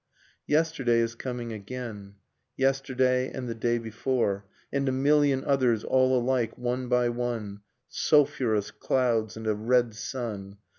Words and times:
Yesterday 0.47 0.97
is 0.99 1.13
coming 1.13 1.53
again. 1.53 2.15
Yesterday 2.57 3.29
and 3.31 3.47
the 3.47 3.53
day 3.53 3.77
before. 3.77 4.45
And 4.73 4.89
a 4.89 4.91
million 4.91 5.43
others, 5.45 5.83
all 5.83 6.17
alike, 6.19 6.57
one 6.57 6.87
by 6.87 7.09
one, 7.09 7.61
Sulphurous 7.87 8.71
clouds 8.71 9.37
and 9.37 9.45
a 9.45 9.53
red 9.53 9.93
sun. 9.93 10.57